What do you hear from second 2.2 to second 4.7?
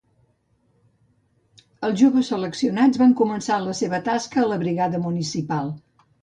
seleccionats van començar la seva tasca a la